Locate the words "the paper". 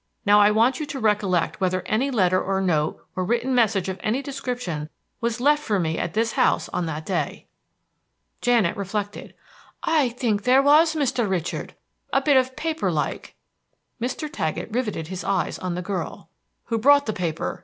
17.05-17.59